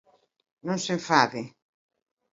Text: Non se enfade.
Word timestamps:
Non 0.67 0.77
se 0.83 0.91
enfade. 0.97 1.41